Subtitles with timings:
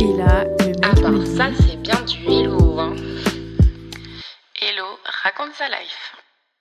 [0.00, 0.94] Et là, le mec Ah
[1.26, 2.96] ça c'est bien du hello hein.
[4.58, 6.16] Hello, raconte sa life.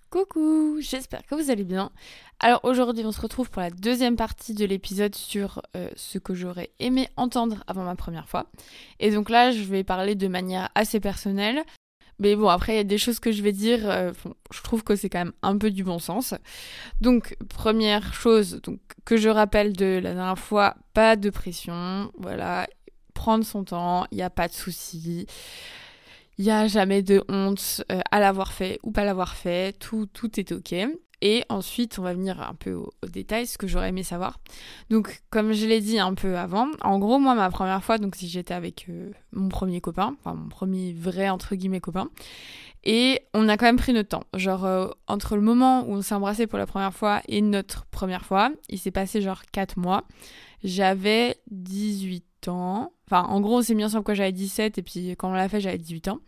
[0.09, 1.89] Coucou, j'espère que vous allez bien.
[2.41, 6.33] Alors aujourd'hui, on se retrouve pour la deuxième partie de l'épisode sur euh, ce que
[6.33, 8.47] j'aurais aimé entendre avant ma première fois.
[8.99, 11.63] Et donc là, je vais parler de manière assez personnelle.
[12.19, 14.61] Mais bon, après, il y a des choses que je vais dire, euh, bon, je
[14.61, 16.33] trouve que c'est quand même un peu du bon sens.
[16.99, 22.67] Donc, première chose donc, que je rappelle de la dernière fois, pas de pression, voilà,
[23.19, 25.27] prendre son temps, il n'y a pas de souci.
[26.37, 30.07] Il n'y a jamais de honte euh, à l'avoir fait ou pas l'avoir fait, tout,
[30.13, 30.73] tout est ok.
[31.21, 34.39] Et ensuite, on va venir un peu au, détail, ce que j'aurais aimé savoir.
[34.89, 38.15] Donc, comme je l'ai dit un peu avant, en gros, moi, ma première fois, donc
[38.15, 42.09] si j'étais avec euh, mon premier copain, enfin mon premier vrai, entre guillemets, copain,
[42.85, 44.23] et on a quand même pris notre temps.
[44.33, 47.85] Genre, euh, entre le moment où on s'est embrassé pour la première fois et notre
[47.87, 50.05] première fois, il s'est passé genre 4 mois.
[50.63, 55.29] J'avais 18 Enfin, en gros, on s'est mis ensemble quand j'avais 17 et puis quand
[55.29, 56.19] on l'a fait, j'avais 18 ans.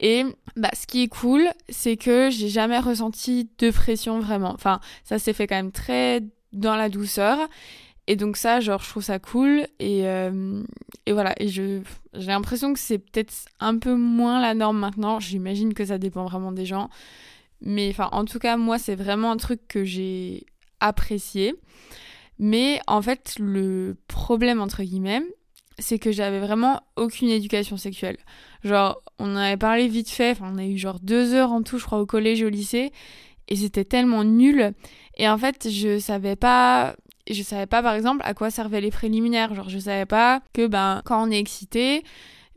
[0.00, 0.24] Et
[0.56, 4.52] bah, ce qui est cool, c'est que j'ai jamais ressenti de pression vraiment.
[4.52, 7.38] Enfin, ça s'est fait quand même très dans la douceur.
[8.06, 9.66] Et donc ça, genre, je trouve ça cool.
[9.80, 10.62] Et, euh,
[11.06, 11.82] et voilà, et je
[12.14, 15.20] j'ai l'impression que c'est peut-être un peu moins la norme maintenant.
[15.20, 16.90] J'imagine que ça dépend vraiment des gens.
[17.60, 20.46] Mais enfin, en tout cas, moi, c'est vraiment un truc que j'ai
[20.80, 21.54] apprécié.
[22.38, 25.22] Mais en fait, le problème, entre guillemets,
[25.78, 28.16] c'est que j'avais vraiment aucune éducation sexuelle.
[28.64, 31.62] Genre, on en avait parlé vite fait, enfin, on a eu genre deux heures en
[31.62, 32.92] tout, je crois, au collège et au lycée,
[33.48, 34.72] et c'était tellement nul.
[35.16, 36.96] Et en fait, je savais pas,
[37.30, 39.54] je savais pas, par exemple, à quoi servaient les préliminaires.
[39.54, 42.02] Genre, je savais pas que, ben, quand on est excité,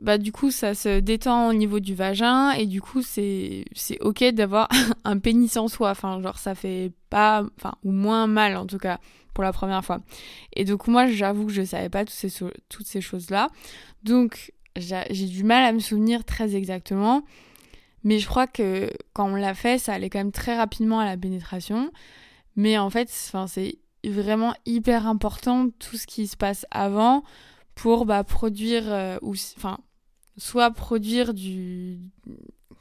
[0.02, 4.02] bah du coup ça se détend au niveau du vagin et du coup c'est c'est
[4.02, 4.68] ok d'avoir
[5.06, 5.92] un pénis en soi.
[5.92, 9.00] Enfin genre ça fait pas enfin ou moins mal en tout cas
[9.36, 10.00] pour la première fois.
[10.54, 12.32] Et donc moi j'avoue que je savais pas toutes ces
[12.68, 13.50] toutes ces choses là
[14.04, 17.24] donc j'ai du mal à me souvenir très exactement.
[18.04, 21.06] Mais je crois que quand on l'a fait ça allait quand même très rapidement à
[21.06, 21.92] la pénétration.
[22.56, 27.24] Mais en fait c'est vraiment hyper important tout ce qui se passe avant
[27.76, 29.78] pour bah, produire euh, ou enfin
[30.38, 32.00] soit produire du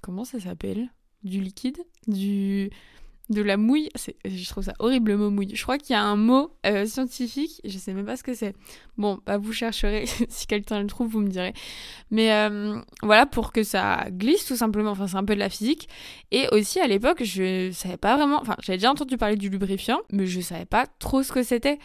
[0.00, 0.90] comment ça s'appelle?
[1.22, 1.78] Du liquide?
[2.06, 2.70] Du
[3.28, 3.90] de la mouille?
[4.24, 5.54] Je trouve ça horrible le mot mouille.
[5.54, 8.34] Je crois qu'il y a un mot euh, scientifique je sais même pas ce que
[8.34, 8.54] c'est.
[8.96, 11.52] Bon bah vous chercherez si quelqu'un le trouve vous me direz.
[12.10, 14.90] Mais euh, voilà pour que ça glisse tout simplement.
[14.90, 15.88] Enfin c'est un peu de la physique.
[16.30, 20.00] Et aussi à l'époque je savais pas vraiment enfin j'avais déjà entendu parler du lubrifiant
[20.10, 21.78] mais je savais pas trop ce que c'était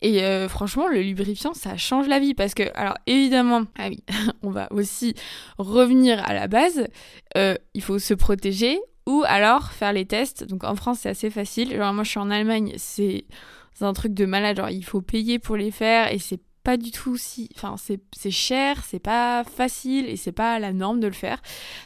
[0.00, 4.04] et euh, franchement, le lubrifiant, ça change la vie parce que, alors évidemment, ah oui,
[4.42, 5.14] on va aussi
[5.58, 6.86] revenir à la base.
[7.36, 10.44] euh, il faut se protéger ou alors faire les tests.
[10.44, 11.74] Donc en France, c'est assez facile.
[11.76, 13.24] Genre moi, je suis en Allemagne, c'est
[13.80, 14.58] un truc de malade.
[14.58, 18.30] Genre il faut payer pour les faire et c'est pas du tout si, enfin c'est
[18.30, 21.40] cher, c'est pas facile et c'est pas la norme de le faire.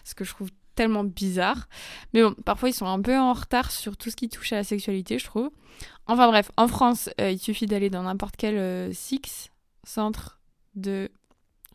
[0.05, 1.69] Ce que je trouve tellement bizarre.
[2.15, 4.57] Mais bon, parfois ils sont un peu en retard sur tout ce qui touche à
[4.57, 5.51] la sexualité, je trouve.
[6.07, 9.51] Enfin bref, en France, euh, il suffit d'aller dans n'importe quel euh, SIX,
[9.85, 10.41] centre
[10.75, 11.11] de...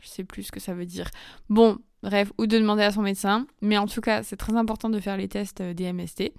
[0.01, 1.09] Je sais plus ce que ça veut dire.
[1.49, 3.47] Bon, bref, ou de demander à son médecin.
[3.61, 6.33] Mais en tout cas, c'est très important de faire les tests euh, des MST.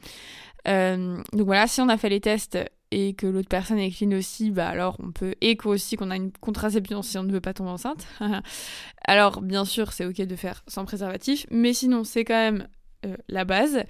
[0.67, 2.59] Donc voilà, si on a fait les tests
[2.91, 5.35] et que l'autre personne est clean aussi, bah alors on peut...
[5.41, 8.07] Et aussi qu'on a une contraception si on ne veut pas tomber enceinte.
[9.07, 11.47] alors bien sûr, c'est ok de faire sans préservatif.
[11.51, 12.69] Mais sinon, c'est quand même
[13.07, 13.85] euh, la base.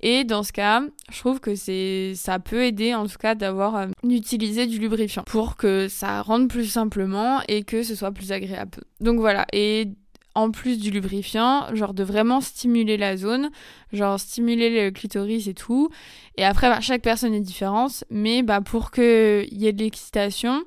[0.00, 0.82] Et dans ce cas,
[1.12, 5.22] je trouve que c'est ça peut aider en tout cas d'avoir euh, d'utiliser du lubrifiant
[5.24, 8.78] pour que ça rentre plus simplement et que ce soit plus agréable.
[9.00, 9.90] Donc voilà, et
[10.34, 13.50] en plus du lubrifiant, genre de vraiment stimuler la zone,
[13.92, 15.90] genre stimuler le clitoris et tout.
[16.36, 20.62] Et après, bah, chaque personne est différente, mais bah, pour qu'il y ait de l'excitation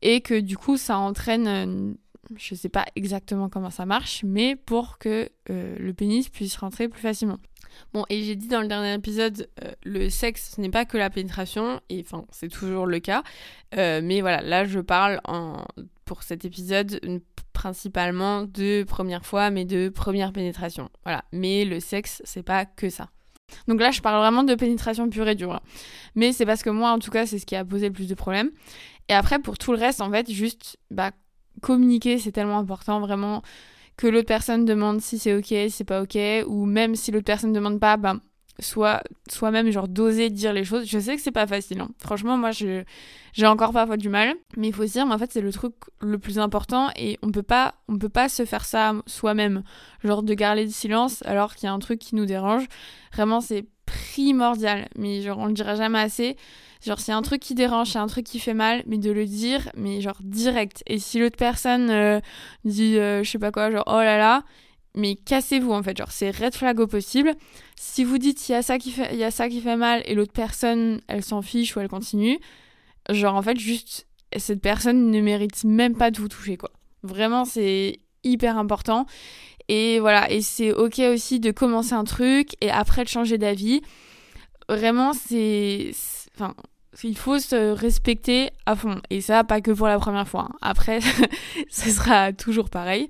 [0.00, 1.94] et que du coup ça entraîne euh,
[2.36, 6.88] je sais pas exactement comment ça marche, mais pour que euh, le pénis puisse rentrer
[6.88, 7.38] plus facilement.
[7.92, 10.96] Bon, et j'ai dit dans le dernier épisode, euh, le sexe, ce n'est pas que
[10.96, 13.22] la pénétration, et enfin, c'est toujours le cas.
[13.74, 15.64] Mais voilà, là, je parle en,
[16.04, 17.00] pour cet épisode
[17.52, 20.88] principalement de première fois, mais de première pénétration.
[21.04, 23.10] Voilà, mais le sexe, c'est pas que ça.
[23.68, 25.60] Donc là, je parle vraiment de pénétration pure et dure.
[26.14, 28.08] Mais c'est parce que moi, en tout cas, c'est ce qui a posé le plus
[28.08, 28.50] de problèmes.
[29.08, 31.12] Et après, pour tout le reste, en fait, juste bah,
[31.60, 33.42] communiquer, c'est tellement important, vraiment,
[33.96, 37.26] que l'autre personne demande si c'est ok, si c'est pas ok, ou même si l'autre
[37.26, 38.20] personne ne demande pas, ben,
[38.58, 40.86] soit soi-même genre d'oser dire les choses.
[40.86, 41.80] Je sais que c'est pas facile.
[41.80, 41.88] hein.
[41.98, 42.84] Franchement, moi, je
[43.32, 45.52] j'ai encore parfois du mal, mais il faut se dire, mais en fait, c'est le
[45.52, 49.62] truc le plus important et on peut pas, on peut pas se faire ça soi-même,
[50.04, 52.66] genre de garder le silence alors qu'il y a un truc qui nous dérange.
[53.14, 54.88] Vraiment, c'est primordial.
[54.96, 56.36] Mais genre, on le dira jamais assez.
[56.84, 59.24] Genre, a un truc qui dérange, a un truc qui fait mal, mais de le
[59.24, 60.82] dire, mais genre direct.
[60.86, 62.20] Et si l'autre personne euh,
[62.64, 64.42] dit, euh, je sais pas quoi, genre, oh là là,
[64.94, 65.96] mais cassez-vous en fait.
[65.96, 67.34] Genre, c'est red flag au possible.
[67.76, 71.42] Si vous dites, il y a ça qui fait, mal, et l'autre personne, elle s'en
[71.42, 72.38] fiche ou elle continue,
[73.10, 74.06] genre, en fait, juste,
[74.36, 76.70] cette personne ne mérite même pas de vous toucher, quoi.
[77.02, 79.06] Vraiment, c'est hyper important.
[79.68, 83.80] Et voilà, et c'est ok aussi de commencer un truc et après de changer d'avis.
[84.68, 85.92] Vraiment, c'est.
[86.34, 86.54] Enfin,
[87.02, 89.00] il faut se respecter à fond.
[89.10, 90.48] Et ça, pas que pour la première fois.
[90.50, 90.56] Hein.
[90.60, 91.00] Après,
[91.70, 93.08] ce sera toujours pareil.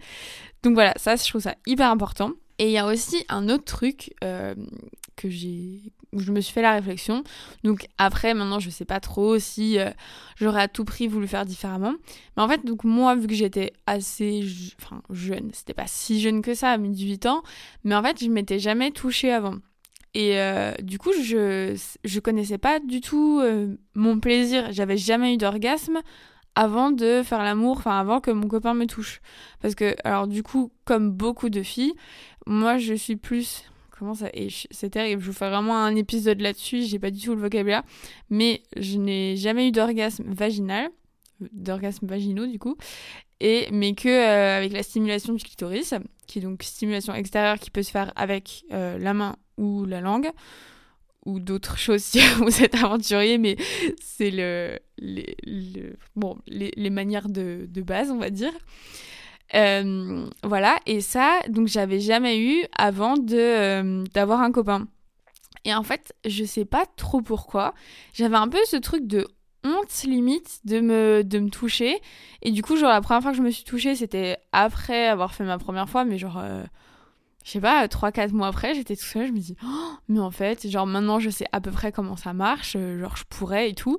[0.62, 2.32] Donc voilà, ça, je trouve ça hyper important.
[2.58, 4.54] Et il y a aussi un autre truc euh,
[5.16, 5.80] que j'ai
[6.12, 7.24] où je me suis fait la réflexion.
[7.64, 9.90] Donc après, maintenant, je sais pas trop si euh,
[10.36, 11.94] j'aurais à tout prix voulu faire différemment.
[12.36, 14.44] Mais en fait, donc moi, vu que j'étais assez
[14.80, 17.42] enfin, jeune, c'était pas si jeune que ça, à 18 ans,
[17.82, 19.54] mais en fait, je m'étais jamais touchée avant.
[20.12, 23.42] Et euh, du coup, je, je connaissais pas du tout
[23.94, 24.70] mon plaisir.
[24.70, 26.02] J'avais jamais eu d'orgasme
[26.54, 29.20] avant de faire l'amour, enfin avant que mon copain me touche.
[29.60, 31.94] Parce que, alors du coup, comme beaucoup de filles,
[32.46, 36.40] moi je suis plus comment ça et c'est terrible je vous fais vraiment un épisode
[36.40, 37.82] là-dessus j'ai pas du tout le vocabulaire
[38.31, 40.90] mais je n'ai jamais eu d'orgasme vaginal
[41.52, 42.76] d'orgasme vaginaux du coup
[43.38, 45.94] et mais que euh, avec la stimulation du clitoris
[46.26, 50.00] qui est donc stimulation extérieure qui peut se faire avec euh, la main ou la
[50.00, 50.31] langue
[51.24, 53.56] ou d'autres choses si vous êtes aventurier mais
[54.00, 55.36] c'est le, les,
[56.16, 58.52] bon les, manières de, de base on va dire
[59.54, 64.88] euh, voilà, et ça, donc j'avais jamais eu avant de euh, d'avoir un copain.
[65.64, 67.74] Et en fait, je sais pas trop pourquoi,
[68.14, 69.26] j'avais un peu ce truc de
[69.64, 72.00] honte limite de me, de me toucher.
[72.42, 75.34] Et du coup, genre, la première fois que je me suis touchée, c'était après avoir
[75.34, 76.64] fait ma première fois, mais genre, euh,
[77.44, 80.30] je sais pas, 3-4 mois après, j'étais tout seule, je me dis, oh, mais en
[80.30, 83.74] fait, genre, maintenant, je sais à peu près comment ça marche, genre, je pourrais et
[83.74, 83.98] tout.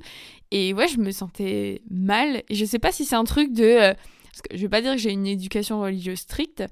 [0.51, 2.43] Et ouais, je me sentais mal.
[2.49, 3.95] Et je sais pas si c'est un truc de
[4.33, 6.63] parce que je vais pas dire que j'ai une éducation religieuse stricte,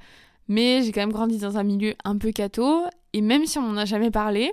[0.47, 3.62] mais j'ai quand même grandi dans un milieu un peu catho, et même si on
[3.62, 4.51] n'en a jamais parlé,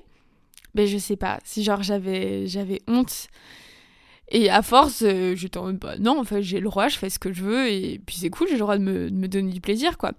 [0.75, 3.29] ben je sais pas, si genre j'avais j'avais honte.
[4.31, 6.99] Et à force, euh, j'étais en mode, bah non, en fait, j'ai le droit, je
[6.99, 9.17] fais ce que je veux, et puis c'est cool, j'ai le droit de me, de
[9.17, 10.13] me, donner du plaisir, quoi.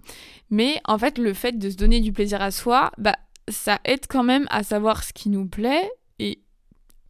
[0.50, 3.16] Mais en fait, le fait de se donner du plaisir à soi, bah,
[3.48, 6.40] ça aide quand même à savoir ce qui nous plaît, et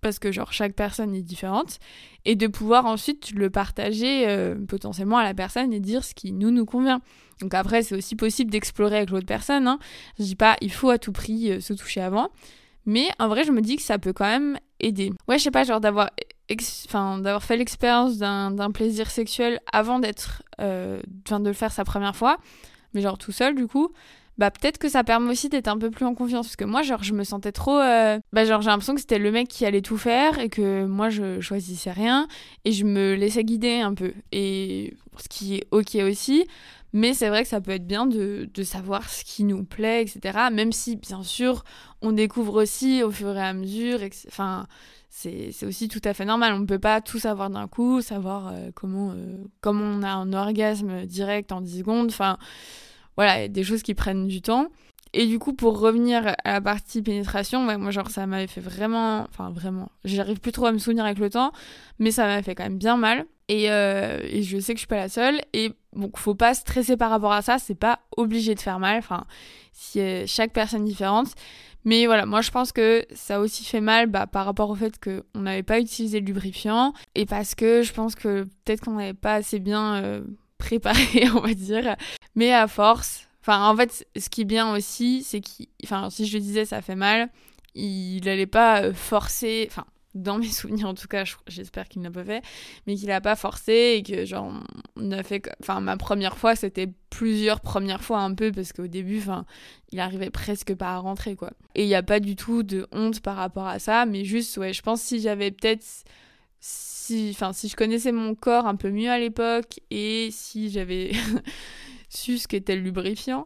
[0.00, 1.78] parce que genre chaque personne est différente
[2.24, 6.32] et de pouvoir ensuite le partager euh, potentiellement à la personne et dire ce qui
[6.32, 7.00] nous nous convient.
[7.40, 9.66] Donc après c'est aussi possible d'explorer avec l'autre personne.
[9.66, 9.78] Hein.
[10.18, 12.30] Je dis pas il faut à tout prix euh, se toucher avant,
[12.86, 15.12] mais en vrai je me dis que ça peut quand même aider.
[15.28, 16.10] Ouais je sais pas genre d'avoir
[16.94, 21.00] d'avoir fait l'expérience d'un plaisir sexuel avant d'être euh,
[21.30, 22.38] de le faire sa première fois,
[22.94, 23.92] mais genre tout seul du coup
[24.40, 26.46] bah peut-être que ça permet aussi d'être un peu plus en confiance.
[26.46, 29.18] Parce que moi genre je me sentais trop euh, bah genre j'ai l'impression que c'était
[29.18, 32.26] le mec qui allait tout faire et que moi je choisissais rien
[32.64, 34.14] et je me laissais guider un peu.
[34.32, 36.46] Et ce qui est ok aussi
[36.92, 40.02] mais c'est vrai que ça peut être bien de, de, savoir ce qui nous plaît
[40.02, 41.62] etc même si bien sûr
[42.02, 44.66] on découvre aussi au fur et à mesure enfin
[45.10, 48.48] c'est aussi tout à fait normal on ne peut pas tout savoir d'un coup savoir
[48.48, 52.38] euh, comment euh, comment on a un orgasme direct en 10 secondes enfin
[53.20, 54.68] voilà, des choses qui prennent du temps.
[55.12, 59.26] Et du coup, pour revenir à la partie pénétration, moi, genre, ça m'avait fait vraiment.
[59.28, 59.90] Enfin, vraiment.
[60.04, 61.52] J'arrive plus trop à me souvenir avec le temps,
[61.98, 63.26] mais ça m'a fait quand même bien mal.
[63.48, 65.40] Et, euh, et, je sais que je suis pas la seule.
[65.52, 68.96] Et bon, faut pas stresser par rapport à ça, c'est pas obligé de faire mal.
[68.98, 69.26] Enfin,
[69.72, 71.28] si chaque personne différente.
[71.84, 74.74] Mais voilà, moi je pense que ça a aussi fait mal bah, par rapport au
[74.74, 78.94] fait qu'on n'avait pas utilisé le lubrifiant et parce que je pense que peut-être qu'on
[78.94, 80.22] n'avait pas assez bien euh,
[80.58, 81.96] préparé, on va dire.
[82.34, 86.26] Mais à force, enfin, en fait, ce qui est bien aussi, c'est qu'il, enfin, si
[86.26, 87.30] je le disais, ça fait mal,
[87.74, 89.84] il n'allait pas euh, forcer, enfin,
[90.14, 92.42] dans mes souvenirs en tout cas, j'espère qu'il n'a pas fait,
[92.86, 94.52] mais qu'il n'a pas forcé et que genre
[95.00, 98.86] on a fait, enfin ma première fois c'était plusieurs premières fois un peu parce qu'au
[98.86, 99.44] début, enfin
[99.92, 101.50] il arrivait presque pas à rentrer quoi.
[101.74, 104.56] Et il n'y a pas du tout de honte par rapport à ça, mais juste
[104.56, 105.84] ouais, je pense si j'avais peut-être
[106.60, 111.12] si, enfin, si je connaissais mon corps un peu mieux à l'époque et si j'avais
[112.08, 113.44] su ce qu'était le lubrifiant,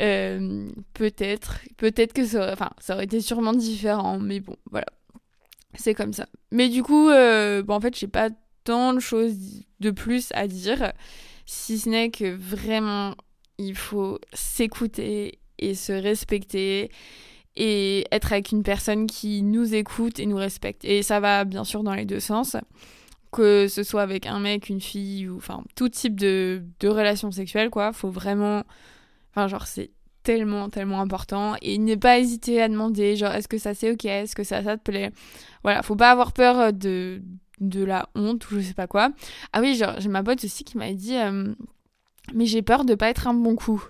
[0.00, 4.86] euh, peut-être, peut-être que ça aurait, enfin, ça aurait été sûrement différent, mais bon, voilà,
[5.74, 6.26] c'est comme ça.
[6.50, 8.30] Mais du coup, euh, bon, en fait, j'ai pas
[8.66, 10.92] tant de choses de plus à dire,
[11.46, 13.14] si ce n'est que vraiment,
[13.58, 16.90] il faut s'écouter et se respecter
[17.54, 20.84] et être avec une personne qui nous écoute et nous respecte.
[20.84, 22.56] Et ça va bien sûr dans les deux sens,
[23.32, 27.30] que ce soit avec un mec, une fille, ou enfin tout type de, de relation
[27.30, 27.92] sexuelle, quoi.
[27.92, 28.64] Faut vraiment.
[29.30, 29.90] Enfin, genre, c'est
[30.22, 31.54] tellement, tellement important.
[31.62, 34.62] Et ne pas hésiter à demander, genre, est-ce que ça c'est ok, est-ce que ça,
[34.62, 35.12] ça te plaît?
[35.62, 37.22] Voilà, faut pas avoir peur de,
[37.60, 39.10] de la honte ou je sais pas quoi.
[39.52, 41.54] Ah oui, j'ai ma pote aussi qui m'a dit, euh,
[42.34, 43.82] mais j'ai peur de pas être un bon coup.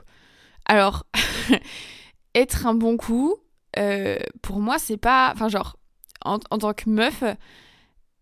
[0.67, 1.07] Alors,
[2.35, 3.37] être un bon coup,
[3.79, 5.33] euh, pour moi, c'est pas.
[5.35, 5.77] Enfin, genre,
[6.25, 7.23] en, en tant que meuf,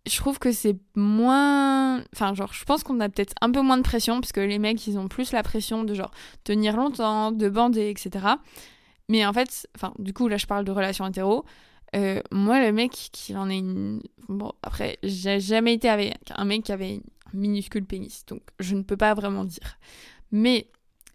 [0.06, 2.02] je trouve que c'est moins.
[2.14, 4.58] Enfin, genre, je pense qu'on a peut-être un peu moins de pression, parce que les
[4.58, 6.10] mecs, ils ont plus la pression de genre
[6.44, 8.26] tenir longtemps, de bander, etc.
[9.08, 11.44] Mais en fait, enfin, du coup, là, je parle de relations hétéro.
[11.94, 14.02] Euh, moi, le mec qui en est une.
[14.28, 17.00] Bon, après, j'ai jamais été avec un mec qui avait
[17.32, 19.78] un minuscule pénis, donc je ne peux pas vraiment dire.
[20.32, 20.68] Mais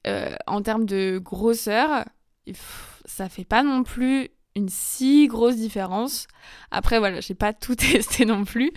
[0.08, 2.06] euh, en termes de grosseur,
[3.06, 6.28] ça fait pas non plus une si grosse différence.
[6.72, 8.72] Après, voilà, j'ai pas tout testé non plus.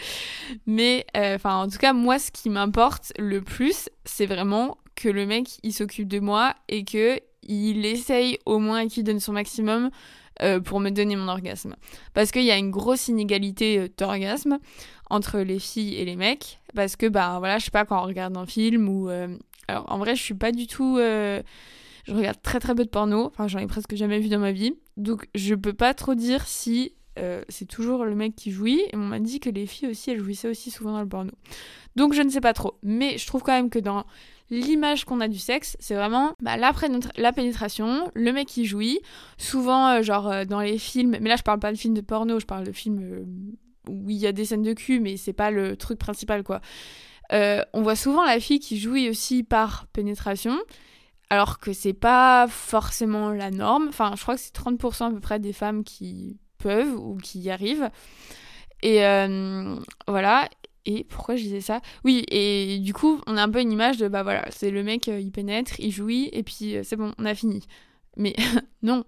[0.67, 5.09] Mais, euh, enfin, en tout cas, moi, ce qui m'importe le plus, c'est vraiment que
[5.09, 9.33] le mec, il s'occupe de moi et que il essaye au moins qu'il donne son
[9.33, 9.91] maximum
[10.41, 11.77] euh, pour me donner mon orgasme.
[12.15, 14.59] Parce qu'il y a une grosse inégalité euh, d'orgasme
[15.11, 16.61] entre les filles et les mecs.
[16.75, 19.09] Parce que, bah, voilà, je sais pas, quand on regarde un film ou.
[19.69, 20.99] alors, en vrai, je suis pas du tout
[22.05, 24.53] je regarde très très peu de porno, enfin j'en ai presque jamais vu dans ma
[24.53, 24.75] vie.
[24.97, 28.81] Donc je peux pas trop dire si euh, c'est toujours le mec qui jouit.
[28.93, 31.33] Et on m'a dit que les filles aussi, elles jouissaient aussi souvent dans le porno.
[31.97, 32.79] Donc je ne sais pas trop.
[32.83, 34.05] Mais je trouve quand même que dans
[34.53, 36.73] l'image qu'on a du sexe, c'est vraiment bah, la,
[37.17, 39.01] la, pénétration, le mec qui jouit.
[39.39, 42.01] Souvent, euh, genre euh, dans les films, mais là je parle pas de films de
[42.01, 43.27] porno, je parle de films
[43.89, 46.61] où il y a des scènes de cul, mais c'est pas le truc principal quoi.
[47.31, 50.57] on voit souvent la fille qui jouit aussi par pénétration
[51.33, 53.87] alors que c'est pas forcément la norme.
[53.89, 57.41] Enfin, je crois que c'est 30% à peu près des femmes qui peuvent ou qui
[57.41, 57.89] y arrivent.
[58.83, 60.47] Et euh, voilà.
[60.85, 61.81] Et pourquoi je disais ça?
[62.05, 64.83] Oui, et du coup, on a un peu une image de bah voilà, c'est le
[64.83, 67.65] mec, euh, il pénètre, il jouit, et puis euh, c'est bon, on a fini.
[68.17, 68.35] Mais
[68.83, 69.05] non,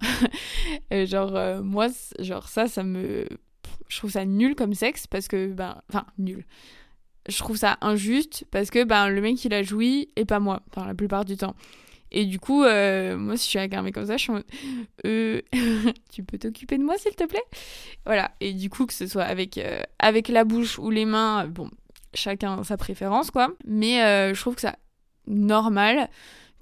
[0.93, 1.89] genre moi,
[2.21, 3.27] genre ça, ça me,
[3.89, 6.45] je trouve ça nul comme sexe parce que ben, enfin nul.
[7.29, 10.63] Je trouve ça injuste parce que ben le mec il a joui et pas moi,
[10.71, 11.55] enfin la plupart du temps.
[12.17, 14.41] Et du coup, euh, moi, si je suis avec comme ça, je suis en
[15.05, 15.43] euh,
[16.13, 17.43] tu peux t'occuper de moi, s'il te plaît?
[18.07, 18.31] Voilà.
[18.41, 19.83] Et du coup, que ce soit avec, euh,
[20.29, 21.69] la bouche ou les mains, bon,
[22.15, 23.51] chacun sa préférence, quoi.
[23.67, 23.99] Mais
[24.33, 24.77] je trouve que c'est
[25.27, 26.09] normal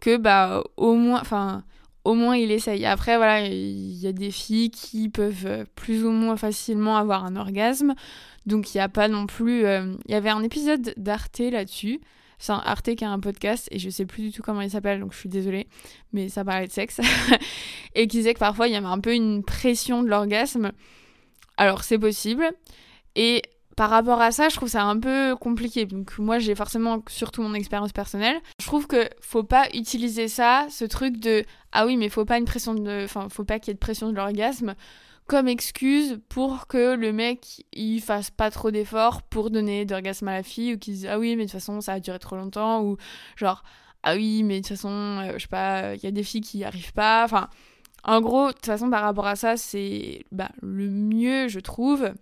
[0.00, 1.64] que, bah, au moins, enfin,
[2.04, 2.86] au moins il essaye.
[2.86, 7.36] Après, voilà, il y a des filles qui peuvent plus ou moins facilement avoir un
[7.36, 7.94] orgasme.
[8.46, 9.64] Donc, il n'y a pas non plus.
[9.64, 12.00] Il y avait un épisode d'Arte là-dessus.
[12.42, 14.70] C'est un Arte qui a un podcast et je sais plus du tout comment il
[14.70, 15.68] s'appelle, donc je suis désolée,
[16.12, 17.00] mais ça parlait de sexe.
[17.94, 20.72] et qui disait que parfois il y avait un peu une pression de l'orgasme.
[21.56, 22.50] Alors c'est possible.
[23.14, 23.42] Et
[23.76, 25.86] par rapport à ça, je trouve ça un peu compliqué.
[25.86, 28.40] Donc moi, j'ai forcément surtout mon expérience personnelle.
[28.58, 32.38] Je trouve que faut pas utiliser ça, ce truc de ah oui, mais faut pas
[32.38, 34.74] une pression de, enfin faut pas qu'il y ait de pression de l'orgasme
[35.26, 40.32] comme excuse pour que le mec il fasse pas trop d'efforts pour donner d'orgasme à
[40.32, 42.36] la fille ou qu'il dise ah oui mais de toute façon ça a duré trop
[42.36, 42.96] longtemps ou
[43.36, 43.62] genre
[44.02, 46.40] ah oui mais de toute façon euh, je sais pas il y a des filles
[46.40, 47.48] qui arrivent pas.
[48.04, 52.12] En gros de toute façon par rapport à ça c'est bah, le mieux je trouve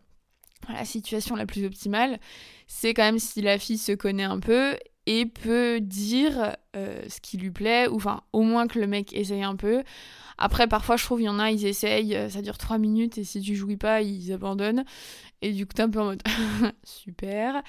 [0.68, 2.20] la situation la plus optimale
[2.66, 4.76] c'est quand même si la fille se connaît un peu
[5.10, 9.12] et peut dire euh, ce qui lui plaît ou enfin au moins que le mec
[9.12, 9.82] essaye un peu
[10.40, 13.18] après, parfois, je trouve, il y en a, ils essayent, euh, ça dure 3 minutes
[13.18, 14.84] et si tu jouis pas, ils abandonnent.
[15.42, 16.22] Et du coup, t'es un peu en mode
[16.82, 17.62] super.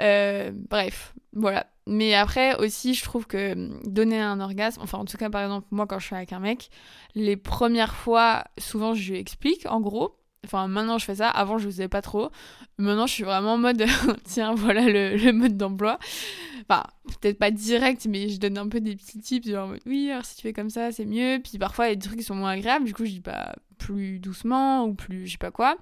[0.00, 1.66] Euh, bref, voilà.
[1.86, 5.42] Mais après aussi, je trouve que hum, donner un orgasme, enfin en tout cas par
[5.42, 6.70] exemple moi quand je suis avec un mec,
[7.14, 11.28] les premières fois, souvent je lui explique en gros, Enfin, maintenant je fais ça.
[11.28, 12.30] Avant, je faisais pas trop.
[12.78, 13.84] Maintenant, je suis vraiment en mode
[14.24, 15.98] tiens, voilà le, mode d'emploi.
[16.68, 16.84] Enfin,
[17.20, 19.48] peut-être pas direct, mais je donne un peu des petits tips.
[19.48, 21.38] Genre, oui, alors si tu fais comme ça, c'est mieux.
[21.42, 22.84] Puis parfois, il y a des trucs qui sont moins agréables.
[22.84, 25.76] Du coup, je dis pas plus doucement ou plus je sais pas quoi.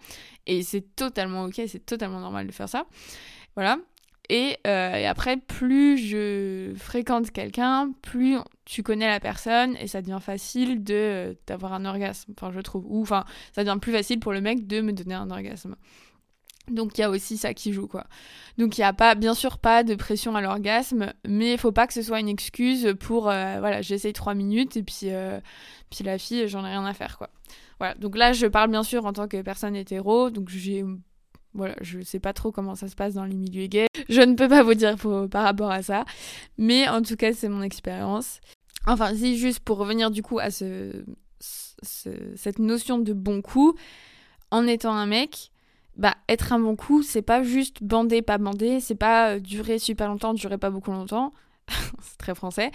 [0.47, 2.87] Et c'est totalement ok, c'est totalement normal de faire ça.
[3.55, 3.79] Voilà.
[4.31, 10.19] Euh, et, après, plus je fréquente quelqu'un, plus tu connais la personne et ça devient
[10.21, 12.33] facile de d'avoir un orgasme.
[12.37, 12.85] Enfin, je trouve.
[12.87, 15.77] Ou enfin, ça devient plus facile pour le mec de me donner un orgasme.
[16.71, 18.07] Donc il y a aussi ça qui joue quoi.
[18.59, 21.73] Donc il y a pas bien sûr pas de pression à l'orgasme, mais il faut
[21.73, 25.41] pas que ce soit une excuse pour euh, voilà, j'essaye trois minutes et puis euh,
[25.91, 27.31] puis la fille, j'en ai rien à faire quoi.
[27.79, 27.95] Voilà.
[27.95, 30.85] Donc là je parle bien sûr en tant que personne hétéro, donc j'ai
[31.55, 33.90] voilà, je sais pas trop comment ça se passe dans les milieux gays.
[34.09, 34.97] Je ne peux pas vous dire
[35.31, 36.05] par rapport à ça.
[36.59, 38.41] Mais en tout cas, c'est mon expérience.
[38.87, 41.05] Enfin, si juste pour revenir du coup à ce,
[41.41, 43.75] cette notion de bon coup,
[44.51, 45.51] en étant un mec,
[45.97, 49.79] bah être un bon coup, c'est pas juste bander, pas bander, c'est pas euh, durer
[49.79, 51.33] super longtemps, durer pas beaucoup longtemps.
[51.69, 52.71] c'est très français,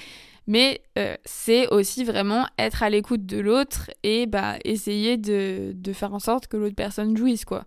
[0.47, 5.93] mais euh, c'est aussi vraiment être à l'écoute de l'autre et bah essayer de, de,
[5.93, 7.65] faire en sorte que l'autre personne jouisse quoi.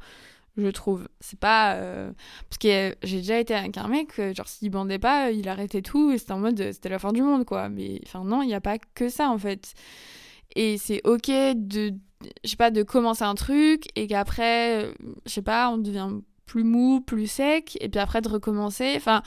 [0.58, 1.08] Je trouve.
[1.20, 1.74] C'est pas.
[1.74, 2.10] Euh,
[2.50, 5.82] parce que j'ai déjà été avec un mec, euh, genre s'il bandait pas, il arrêtait
[5.82, 7.68] tout et c'était en mode c'était la fin du monde quoi.
[7.68, 9.74] Mais enfin non, il n'y a pas que ça en fait.
[10.56, 11.94] Et c'est ok de.
[12.42, 14.92] Je sais pas, de commencer un truc et qu'après,
[15.24, 16.08] je sais pas, on devient
[16.46, 18.94] plus mou, plus sec, et puis après de recommencer.
[18.96, 19.22] Enfin,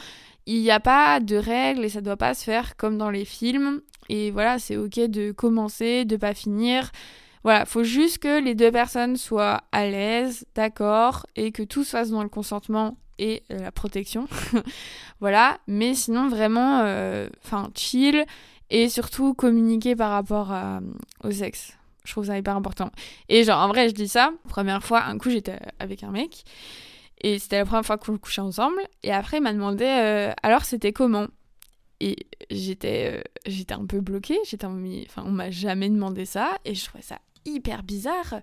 [0.46, 3.24] il n'y a pas de règles et ça doit pas se faire comme dans les
[3.24, 3.80] films.
[4.10, 6.92] Et voilà, c'est ok de commencer, de pas finir.
[7.44, 11.92] Voilà, faut juste que les deux personnes soient à l'aise, d'accord, et que tout se
[11.92, 14.28] fasse dans le consentement et euh, la protection.
[15.20, 18.26] voilà, mais sinon vraiment, euh, enfin, chill
[18.70, 20.54] et surtout communiquer par rapport
[21.24, 21.74] au sexe.
[22.06, 22.90] Je trouve ça hyper important.
[23.30, 26.46] Et genre, en vrai, je dis ça, première fois, un coup, j'étais avec un mec.
[27.24, 28.82] Et c'était la première fois qu'on couchait ensemble.
[29.04, 31.28] Et après, il m'a demandé euh, alors c'était comment?
[32.00, 32.16] Et
[32.50, 34.40] j'étais euh, j'étais un peu bloquée.
[34.46, 36.58] J'étais enfin, on m'a jamais demandé ça.
[36.66, 38.42] Et je trouvais ça hyper bizarre.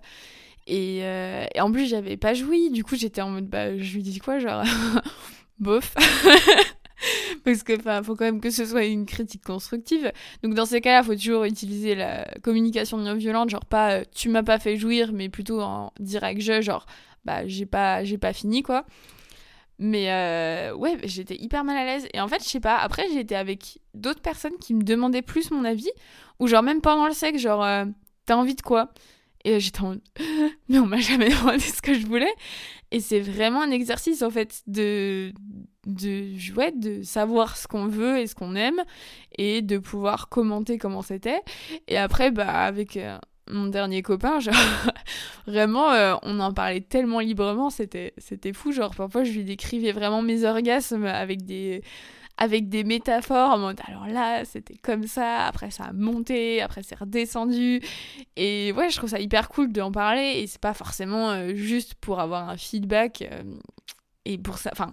[0.67, 2.69] Et, euh, et en plus, j'avais pas joui.
[2.69, 4.63] Du coup, j'étais en mode bah, je lui dis quoi Genre,
[5.59, 5.93] bof.
[7.45, 10.11] Parce que faut quand même que ce soit une critique constructive.
[10.43, 14.43] Donc dans ces cas-là, faut toujours utiliser la communication non violente, genre pas tu m'as
[14.43, 16.85] pas fait jouir, mais plutôt en direct je, genre
[17.23, 18.85] bah j'ai pas pas fini quoi.
[19.79, 22.07] Mais euh, ouais, j'étais hyper mal à l'aise.
[22.13, 25.51] Et en fait, je sais pas, après été avec d'autres personnes qui me demandaient plus
[25.51, 25.89] mon avis,
[26.39, 27.85] ou genre même pendant le sexe, genre euh,
[28.29, 28.89] t'as envie de quoi?
[29.43, 29.95] Et j'étais en
[30.69, 32.31] mais on m'a jamais demandé ce que je voulais.
[32.91, 35.33] Et c'est vraiment un exercice en fait de
[35.87, 38.83] de ouais, de savoir ce qu'on veut et ce qu'on aime
[39.35, 41.41] et de pouvoir commenter comment c'était.
[41.87, 43.17] Et après bah avec euh,
[43.49, 44.53] mon dernier copain, genre,
[45.47, 48.71] vraiment, euh, on en parlait tellement librement, c'était, c'était fou.
[48.71, 51.81] Genre, parfois, je lui décrivais vraiment mes orgasmes avec des,
[52.39, 56.83] avec des métaphores en mode, alors là, c'était comme ça, après, ça a monté, après,
[56.83, 57.81] c'est redescendu.
[58.37, 60.35] Et ouais, je trouve ça hyper cool d'en parler.
[60.37, 63.27] Et c'est pas forcément euh, juste pour avoir un feedback.
[63.29, 63.43] Euh,
[64.23, 64.91] et pour ça, enfin,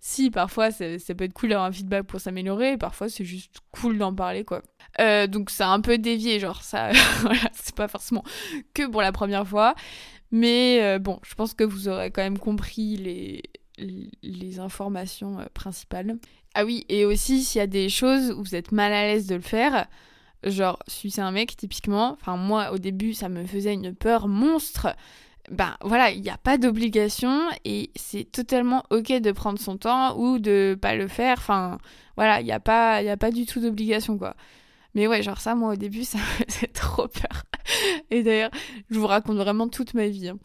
[0.00, 0.84] si parfois ça,
[1.16, 4.62] peut être cool d'avoir un feedback pour s'améliorer, parfois c'est juste cool d'en parler quoi.
[5.00, 6.90] Euh, donc c'est un peu dévié, genre ça,
[7.52, 8.24] c'est pas forcément
[8.74, 9.74] que pour la première fois,
[10.32, 13.42] mais bon, je pense que vous aurez quand même compris les,
[13.78, 16.16] les informations euh, principales.
[16.54, 19.26] Ah oui, et aussi s'il y a des choses où vous êtes mal à l'aise
[19.26, 19.86] de le faire,
[20.44, 24.88] genre sucer un mec typiquement, enfin moi au début ça me faisait une peur monstre
[25.50, 30.16] ben voilà, il n'y a pas d'obligation et c'est totalement ok de prendre son temps
[30.16, 31.36] ou de pas le faire.
[31.38, 31.78] Enfin,
[32.16, 34.36] voilà, il n'y a, pas, a pas du tout d'obligation quoi.
[34.94, 37.44] Mais ouais, genre ça, moi au début, ça me faisait trop peur.
[38.10, 38.50] Et d'ailleurs,
[38.90, 40.28] je vous raconte vraiment toute ma vie.
[40.28, 40.38] Hein.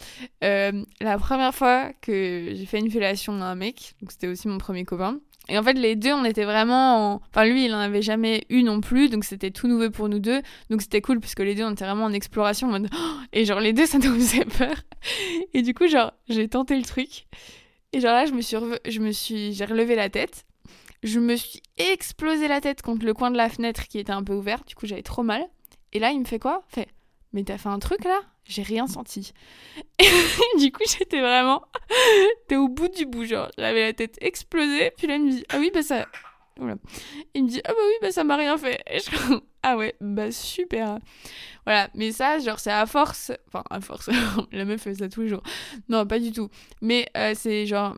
[0.43, 4.47] Euh, la première fois que j'ai fait une fellation à un mec, donc c'était aussi
[4.47, 7.13] mon premier copain, et en fait, les deux, on était vraiment.
[7.13, 7.21] En...
[7.29, 10.19] Enfin, lui, il en avait jamais eu non plus, donc c'était tout nouveau pour nous
[10.19, 10.41] deux.
[10.69, 12.67] Donc c'était cool, puisque les deux, on était vraiment en exploration.
[12.67, 12.89] En mode...
[13.33, 14.75] Et genre, les deux, ça nous faisait peur.
[15.53, 17.27] Et du coup, genre, j'ai tenté le truc.
[17.93, 18.57] Et genre là, je me suis.
[18.87, 19.53] Je me suis...
[19.53, 20.45] J'ai relevé la tête.
[21.07, 24.23] Je me suis explosé la tête contre le coin de la fenêtre qui était un
[24.23, 24.67] peu ouverte.
[24.67, 25.47] Du coup, j'avais trop mal.
[25.93, 26.65] Et là, il me fait quoi?
[26.67, 26.89] Fait
[27.31, 28.19] Mais t'as fait un truc là?
[28.43, 29.31] J'ai rien senti.
[29.99, 31.63] Et du coup, j'étais vraiment.
[32.49, 33.49] T'es au bout du bout, genre.
[33.57, 34.91] J'avais la tête explosée.
[34.97, 36.05] Puis là, il me dit Ah oui, bah ça.
[37.33, 38.81] Il me dit Ah bah oui, bah ça m'a rien fait.
[38.91, 39.09] Et je
[39.63, 40.99] Ah ouais, bah super.
[41.65, 43.31] Voilà, mais ça, genre, c'est à force.
[43.47, 44.09] Enfin, à force.
[44.51, 45.43] la meuf fait ça tous les jours.
[45.87, 46.49] Non, pas du tout.
[46.81, 47.97] Mais euh, c'est genre.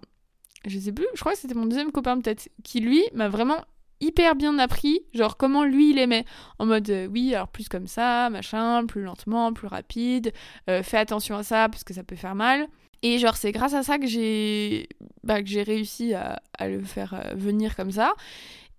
[0.65, 3.63] Je sais plus, je crois que c'était mon deuxième copain peut-être, qui lui m'a vraiment
[4.01, 6.25] hyper bien appris, genre comment lui il aimait.
[6.57, 10.33] En mode euh, oui, alors plus comme ça, machin, plus lentement, plus rapide,
[10.69, 12.67] euh, fais attention à ça parce que ça peut faire mal.
[13.01, 14.89] Et genre c'est grâce à ça que j'ai
[15.23, 18.13] bah, que j'ai réussi à, le faire euh, venir comme ça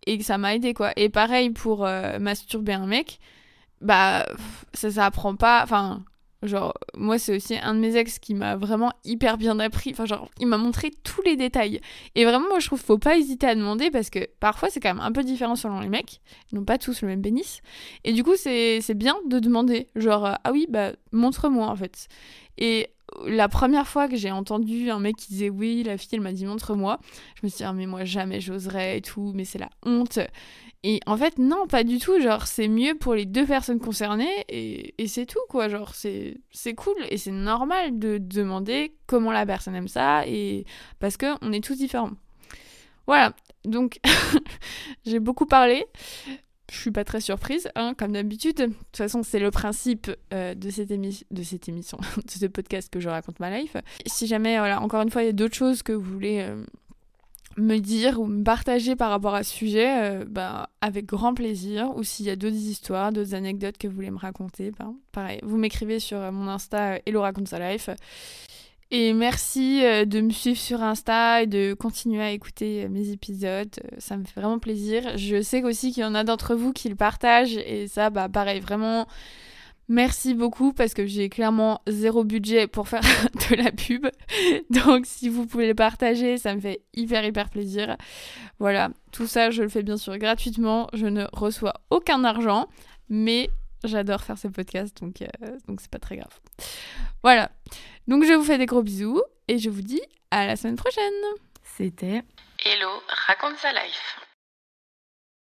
[0.06, 0.92] et que ça m'a aidé quoi.
[0.96, 1.86] Et pareil pour
[2.20, 3.18] masturber un mec,
[3.80, 4.26] bah
[4.74, 6.04] ça ça apprend pas, enfin
[6.42, 9.90] Genre, moi, c'est aussi un de mes ex qui m'a vraiment hyper bien appris.
[9.92, 11.80] Enfin, genre, il m'a montré tous les détails.
[12.14, 14.94] Et vraiment, moi, je trouve faut pas hésiter à demander parce que parfois, c'est quand
[14.94, 16.20] même un peu différent selon les mecs.
[16.50, 17.60] Ils n'ont pas tous le même pénis.
[18.04, 19.88] Et du coup, c'est bien de demander.
[19.96, 22.08] Genre, euh, ah oui, bah, montre-moi, en fait.
[22.56, 22.88] Et
[23.26, 26.32] la première fois que j'ai entendu un mec qui disait oui, la fille, elle m'a
[26.32, 26.98] dit montre-moi,
[27.36, 30.18] je me suis dit, ah, mais moi, jamais j'oserais et tout, mais c'est la honte.
[30.82, 32.20] Et en fait, non, pas du tout.
[32.20, 35.68] Genre, c'est mieux pour les deux personnes concernées et, c'est tout, quoi.
[35.68, 40.64] Genre, c'est cool et c'est normal de demander comment la personne aime ça et
[40.98, 42.12] parce qu'on est tous différents.
[43.06, 43.34] Voilà.
[43.64, 44.00] Donc,
[45.04, 45.84] j'ai beaucoup parlé.
[46.70, 48.56] Je suis pas très surprise, hein, comme d'habitude.
[48.56, 53.08] De toute façon, c'est le principe euh, de, cette émission, de ce podcast que je
[53.08, 53.76] raconte ma life.
[54.06, 56.64] Si jamais, voilà, encore une fois, il y a d'autres choses que vous voulez euh,
[57.56, 61.90] me dire ou me partager par rapport à ce sujet, ben, avec grand plaisir.
[61.96, 65.40] Ou s'il y a d'autres histoires, d'autres anecdotes que vous voulez me raconter, ben, pareil,
[65.42, 67.90] vous m'écrivez sur mon Insta Hello raconte sa life.
[68.92, 73.70] Et merci de me suivre sur Insta et de continuer à écouter mes épisodes.
[73.98, 75.16] Ça me fait vraiment plaisir.
[75.16, 78.28] Je sais aussi qu'il y en a d'entre vous qui le partagent et ça, bah
[78.28, 79.06] pareil, vraiment
[79.90, 83.00] Merci beaucoup parce que j'ai clairement zéro budget pour faire
[83.50, 84.06] de la pub.
[84.70, 87.96] Donc si vous pouvez le partager, ça me fait hyper hyper plaisir.
[88.60, 90.86] Voilà, tout ça je le fais bien sûr gratuitement.
[90.92, 92.68] Je ne reçois aucun argent,
[93.08, 93.50] mais
[93.82, 95.26] j'adore faire ce podcast donc euh,
[95.66, 96.38] donc c'est pas très grave.
[97.24, 97.50] Voilà.
[98.10, 101.12] Donc je vous fais des gros bisous et je vous dis à la semaine prochaine.
[101.62, 102.24] C'était
[102.64, 102.88] Hello,
[103.28, 104.18] raconte sa life.